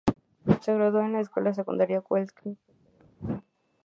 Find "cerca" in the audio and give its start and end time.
2.57-2.57